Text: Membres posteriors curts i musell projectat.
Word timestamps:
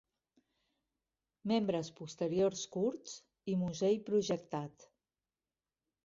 Membres 1.51 1.91
posteriors 1.99 2.63
curts 2.75 3.13
i 3.53 3.55
musell 3.65 3.99
projectat. 4.09 4.87